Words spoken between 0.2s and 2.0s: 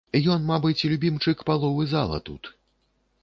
Ён, мабыць, любімчык паловы